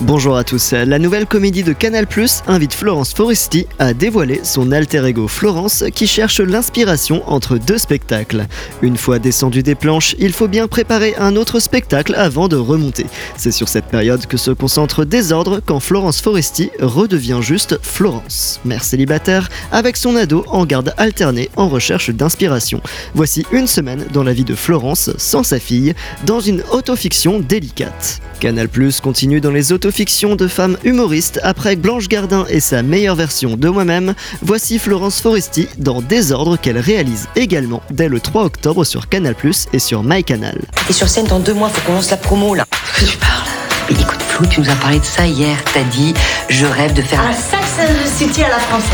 Bonjour 0.00 0.36
à 0.36 0.42
tous. 0.42 0.72
La 0.72 0.98
nouvelle 0.98 1.24
comédie 1.24 1.62
de 1.62 1.72
Canal 1.72 2.08
Plus 2.08 2.42
invite 2.48 2.74
Florence 2.74 3.14
Foresti 3.14 3.68
à 3.78 3.94
dévoiler 3.94 4.40
son 4.42 4.72
alter 4.72 5.06
ego 5.06 5.28
Florence 5.28 5.84
qui 5.94 6.08
cherche 6.08 6.40
l'inspiration 6.40 7.22
entre 7.30 7.58
deux 7.58 7.78
spectacles. 7.78 8.46
Une 8.82 8.96
fois 8.96 9.20
descendu 9.20 9.62
des 9.62 9.76
planches, 9.76 10.16
il 10.18 10.32
faut 10.32 10.48
bien 10.48 10.66
préparer 10.66 11.14
un 11.16 11.36
autre 11.36 11.60
spectacle 11.60 12.16
avant 12.16 12.48
de 12.48 12.56
remonter. 12.56 13.06
C'est 13.36 13.52
sur 13.52 13.68
cette 13.68 13.84
période 13.84 14.26
que 14.26 14.36
se 14.36 14.50
concentre 14.50 15.04
Désordre 15.04 15.60
quand 15.64 15.78
Florence 15.78 16.20
Foresti 16.20 16.70
redevient 16.80 17.38
juste 17.40 17.78
Florence, 17.80 18.60
mère 18.64 18.82
célibataire 18.82 19.48
avec 19.70 19.96
son 19.96 20.16
ado 20.16 20.44
en 20.48 20.66
garde 20.66 20.92
alternée 20.96 21.50
en 21.54 21.68
recherche 21.68 22.10
d'inspiration. 22.10 22.80
Voici 23.14 23.46
une 23.52 23.68
semaine 23.68 24.06
dans 24.12 24.24
la 24.24 24.32
vie 24.32 24.44
de 24.44 24.56
Florence 24.56 25.10
sans 25.18 25.44
sa 25.44 25.60
fille 25.60 25.94
dans 26.26 26.40
une 26.40 26.64
autofiction 26.72 27.38
délicate. 27.38 28.20
Canal 28.40 28.68
Plus 28.68 29.00
continue 29.00 29.40
dans 29.40 29.52
les 29.52 29.72
de 29.84 30.48
femmes 30.48 30.78
humoristes 30.82 31.40
après 31.42 31.76
Blanche 31.76 32.08
Gardin 32.08 32.46
et 32.48 32.60
sa 32.60 32.82
meilleure 32.82 33.16
version 33.16 33.54
de 33.58 33.68
moi-même. 33.68 34.14
Voici 34.40 34.78
Florence 34.78 35.20
Foresti 35.20 35.68
dans 35.76 36.00
Désordre 36.00 36.56
qu'elle 36.56 36.78
réalise 36.78 37.28
également 37.36 37.82
dès 37.90 38.08
le 38.08 38.18
3 38.18 38.44
octobre 38.44 38.84
sur 38.84 39.10
Canal 39.10 39.34
Plus 39.34 39.66
et 39.74 39.78
sur 39.78 40.02
MyCanal. 40.02 40.58
Et 40.88 40.94
sur 40.94 41.06
scène 41.10 41.26
dans 41.26 41.38
deux 41.38 41.52
mois, 41.52 41.68
faut 41.68 41.82
qu'on 41.82 41.96
lance 41.96 42.10
la 42.10 42.16
promo 42.16 42.54
là. 42.54 42.64
De 42.64 42.98
quoi 42.98 43.08
tu 43.08 43.16
parles 43.18 43.42
Mais 43.90 44.00
écoute 44.00 44.22
Flo, 44.26 44.46
tu 44.46 44.60
nous 44.60 44.70
as 44.70 44.76
parlé 44.76 45.00
de 45.00 45.04
ça 45.04 45.26
hier. 45.26 45.54
T'as 45.74 45.82
dit, 45.82 46.14
je 46.48 46.64
rêve 46.64 46.94
de 46.94 47.02
faire. 47.02 47.20
Un 47.20 47.34
Saxon 47.34 47.92
City 48.16 48.42
à 48.42 48.48
la 48.48 48.58
française. 48.60 48.88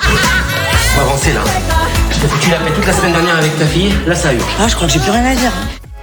Faut 0.00 1.00
avancer 1.02 1.32
là. 1.32 1.40
Je 2.10 2.18
t'ai 2.18 2.26
foutu 2.26 2.50
la 2.50 2.56
paix 2.56 2.72
toute 2.74 2.86
la 2.86 2.92
semaine 2.92 3.12
dernière 3.12 3.36
avec 3.36 3.56
ta 3.60 3.66
fille, 3.66 3.94
là 4.08 4.16
ça 4.16 4.30
a 4.30 4.34
eu. 4.34 4.38
Ah, 4.58 4.66
je 4.66 4.74
crois 4.74 4.88
que 4.88 4.92
j'ai 4.92 4.98
plus 4.98 5.12
rien 5.12 5.24
à 5.24 5.36
dire. 5.36 5.52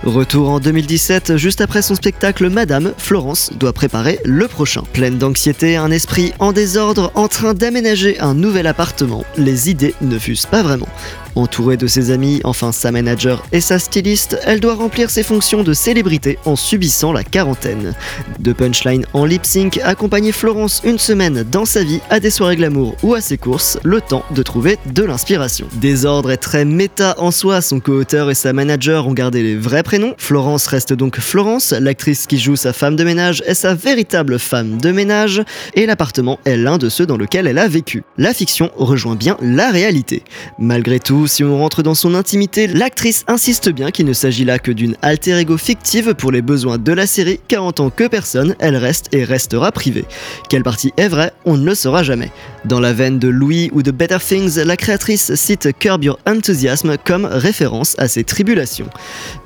Retour 0.03 0.49
en 0.49 0.59
2017, 0.59 1.37
juste 1.37 1.61
après 1.61 1.83
son 1.83 1.93
spectacle 1.93 2.49
Madame, 2.49 2.91
Florence 2.97 3.51
doit 3.53 3.71
préparer 3.71 4.17
le 4.25 4.47
prochain. 4.47 4.81
Pleine 4.93 5.19
d'anxiété, 5.19 5.77
un 5.77 5.91
esprit 5.91 6.33
en 6.39 6.53
désordre, 6.53 7.11
en 7.13 7.27
train 7.27 7.53
d'aménager 7.53 8.19
un 8.19 8.33
nouvel 8.33 8.65
appartement, 8.65 9.23
les 9.37 9.69
idées 9.69 9.93
ne 10.01 10.17
fusent 10.17 10.47
pas 10.47 10.63
vraiment. 10.63 10.87
Entourée 11.35 11.77
de 11.77 11.87
ses 11.87 12.11
amis, 12.11 12.41
enfin 12.43 12.71
sa 12.71 12.91
manager 12.91 13.43
et 13.51 13.61
sa 13.61 13.79
styliste, 13.79 14.37
elle 14.45 14.59
doit 14.59 14.75
remplir 14.75 15.09
ses 15.09 15.23
fonctions 15.23 15.63
de 15.63 15.73
célébrité 15.73 16.37
en 16.45 16.55
subissant 16.55 17.13
la 17.13 17.23
quarantaine. 17.23 17.93
De 18.39 18.53
punchline 18.53 19.05
en 19.13 19.25
lip 19.25 19.45
sync, 19.45 19.79
accompagner 19.83 20.31
Florence 20.31 20.81
une 20.83 20.99
semaine 20.99 21.43
dans 21.49 21.65
sa 21.65 21.83
vie 21.83 22.01
à 22.09 22.19
des 22.19 22.29
soirées 22.29 22.55
glamour 22.55 22.95
ou 23.03 23.13
à 23.13 23.21
ses 23.21 23.37
courses, 23.37 23.79
le 23.83 24.01
temps 24.01 24.25
de 24.31 24.43
trouver 24.43 24.77
de 24.93 25.03
l'inspiration. 25.03 25.67
Désordre 25.73 26.31
est 26.31 26.37
très 26.37 26.65
méta 26.65 27.15
en 27.17 27.31
soi, 27.31 27.61
son 27.61 27.79
co-auteur 27.79 28.29
et 28.29 28.35
sa 28.35 28.53
manager 28.53 29.07
ont 29.07 29.13
gardé 29.13 29.43
les 29.43 29.55
vrais 29.55 29.83
prénoms. 29.83 30.15
Florence 30.17 30.67
reste 30.67 30.93
donc 30.93 31.19
Florence, 31.19 31.71
l'actrice 31.71 32.27
qui 32.27 32.37
joue 32.37 32.55
sa 32.55 32.73
femme 32.73 32.95
de 32.95 33.03
ménage 33.03 33.41
est 33.45 33.53
sa 33.53 33.73
véritable 33.73 34.39
femme 34.39 34.77
de 34.77 34.91
ménage, 34.91 35.43
et 35.75 35.85
l'appartement 35.85 36.39
est 36.45 36.57
l'un 36.57 36.77
de 36.77 36.89
ceux 36.89 37.05
dans 37.05 37.17
lequel 37.17 37.47
elle 37.47 37.57
a 37.57 37.67
vécu. 37.67 38.03
La 38.17 38.33
fiction 38.33 38.69
rejoint 38.75 39.15
bien 39.15 39.37
la 39.41 39.71
réalité. 39.71 40.23
Malgré 40.59 40.99
tout, 40.99 41.20
si 41.27 41.43
on 41.43 41.57
rentre 41.57 41.83
dans 41.83 41.95
son 41.95 42.15
intimité, 42.15 42.67
l'actrice 42.67 43.23
insiste 43.27 43.69
bien 43.69 43.91
qu'il 43.91 44.05
ne 44.05 44.13
s'agit 44.13 44.45
là 44.45 44.59
que 44.59 44.71
d'une 44.71 44.95
alter 45.01 45.37
ego 45.37 45.57
fictive 45.57 46.13
pour 46.13 46.31
les 46.31 46.41
besoins 46.41 46.77
de 46.77 46.91
la 46.91 47.07
série, 47.07 47.39
car 47.47 47.63
en 47.63 47.71
tant 47.71 47.89
que 47.89 48.07
personne, 48.07 48.55
elle 48.59 48.75
reste 48.75 49.13
et 49.13 49.23
restera 49.23 49.71
privée. 49.71 50.05
Quelle 50.49 50.63
partie 50.63 50.93
est 50.97 51.07
vraie, 51.07 51.33
on 51.45 51.57
ne 51.57 51.65
le 51.65 51.75
saura 51.75 52.03
jamais. 52.03 52.31
Dans 52.65 52.79
la 52.79 52.93
veine 52.93 53.17
de 53.17 53.27
Louis 53.27 53.71
ou 53.73 53.81
de 53.81 53.89
Better 53.89 54.19
Things, 54.19 54.59
la 54.63 54.77
créatrice 54.77 55.33
cite 55.33 55.69
Curb 55.79 56.03
Your 56.03 56.19
Enthusiasm 56.27 56.95
comme 57.03 57.25
référence 57.25 57.95
à 57.97 58.07
ses 58.07 58.23
tribulations. 58.23 58.87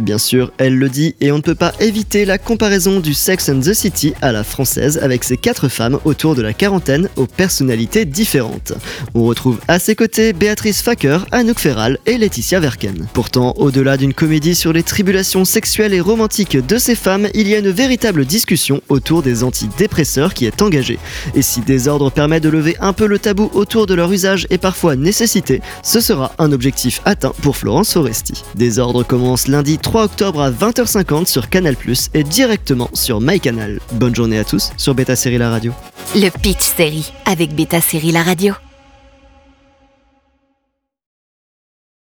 Bien 0.01 0.17
sûr, 0.17 0.51
elle 0.57 0.77
le 0.77 0.89
dit 0.89 1.15
et 1.21 1.31
on 1.31 1.37
ne 1.37 1.41
peut 1.41 1.55
pas 1.55 1.71
éviter 1.79 2.25
la 2.25 2.37
comparaison 2.37 2.99
du 2.99 3.13
Sex 3.13 3.47
and 3.47 3.61
the 3.61 3.73
City 3.73 4.13
à 4.21 4.33
la 4.33 4.43
française 4.43 4.99
avec 5.01 5.23
ses 5.23 5.37
quatre 5.37 5.69
femmes 5.69 5.97
autour 6.03 6.35
de 6.35 6.41
la 6.41 6.51
quarantaine 6.53 7.07
aux 7.15 7.25
personnalités 7.25 8.03
différentes. 8.03 8.73
On 9.13 9.23
retrouve 9.23 9.59
à 9.69 9.79
ses 9.79 9.95
côtés 9.95 10.33
Béatrice 10.33 10.81
Facker, 10.81 11.25
Anouk 11.31 11.59
Ferral 11.59 11.99
et 12.05 12.17
Laetitia 12.17 12.59
Verken. 12.59 13.07
Pourtant, 13.13 13.53
au-delà 13.57 13.95
d'une 13.95 14.13
comédie 14.13 14.55
sur 14.55 14.73
les 14.73 14.83
tribulations 14.83 15.45
sexuelles 15.45 15.93
et 15.93 16.01
romantiques 16.01 16.57
de 16.57 16.77
ces 16.77 16.95
femmes, 16.95 17.29
il 17.33 17.47
y 17.47 17.55
a 17.55 17.59
une 17.59 17.71
véritable 17.71 18.25
discussion 18.25 18.81
autour 18.89 19.23
des 19.23 19.45
antidépresseurs 19.45 20.33
qui 20.33 20.45
est 20.45 20.61
engagée. 20.61 20.99
Et 21.33 21.41
si 21.41 21.61
Désordre 21.61 22.11
permet 22.11 22.41
de 22.41 22.49
lever 22.49 22.75
un 22.81 22.91
peu 22.91 23.04
le 23.07 23.19
tabou 23.19 23.49
autour 23.53 23.87
de 23.87 23.93
leur 23.93 24.11
usage 24.11 24.47
et 24.49 24.57
parfois 24.57 24.95
nécessité, 24.95 25.61
ce 25.83 25.99
sera 25.99 26.33
un 26.37 26.51
objectif 26.51 27.01
atteint 27.05 27.33
pour 27.41 27.57
Florence 27.57 27.93
Foresti. 27.93 28.43
Désordre 28.55 29.03
commence 29.03 29.47
lundi 29.47 29.77
3 29.77 30.03
octobre 30.05 30.41
à 30.41 30.51
20h50 30.51 31.27
sur 31.27 31.49
Canal+, 31.49 31.75
et 32.13 32.23
directement 32.23 32.89
sur 32.93 33.21
MyCanal. 33.21 33.79
Bonne 33.93 34.15
journée 34.15 34.39
à 34.39 34.43
tous 34.43 34.71
sur 34.77 34.95
Beta 34.95 35.15
Série 35.15 35.37
La 35.37 35.49
Radio. 35.49 35.73
Le 36.15 36.29
Pitch 36.29 36.61
Série 36.61 37.11
avec 37.25 37.55
Beta 37.55 37.81
Série 37.81 38.11
La 38.11 38.23
Radio. 38.23 38.53